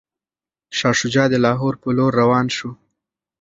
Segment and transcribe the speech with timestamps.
[0.77, 2.69] شاه شجاع د لاهور په لور روان شو.